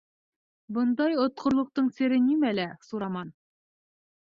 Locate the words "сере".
1.99-2.19